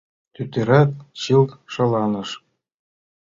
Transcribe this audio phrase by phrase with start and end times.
[0.33, 0.89] Тӱтырат
[1.21, 2.29] чылт шаланыш.